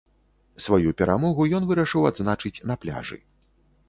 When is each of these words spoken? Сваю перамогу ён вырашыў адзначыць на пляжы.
Сваю 0.67 0.93
перамогу 1.01 1.45
ён 1.57 1.67
вырашыў 1.71 2.07
адзначыць 2.11 2.63
на 2.71 2.79
пляжы. 2.87 3.19